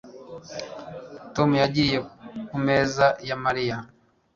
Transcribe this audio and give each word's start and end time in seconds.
Tom 1.35 1.49
yagiye 1.61 1.97
ku 2.47 2.55
meza 2.65 3.05
ya 3.27 3.35
Mariya 3.43 3.77